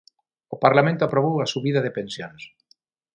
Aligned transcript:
O 0.55 0.57
Parlamento 0.65 1.01
aprobou 1.05 1.35
a 1.39 1.49
subida 1.53 1.83
de 1.85 1.95
pensións. 1.97 2.41